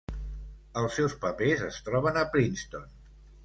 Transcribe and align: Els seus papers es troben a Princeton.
Els 0.83 0.97
seus 1.01 1.15
papers 1.27 1.63
es 1.67 1.79
troben 1.91 2.21
a 2.23 2.27
Princeton. 2.35 2.93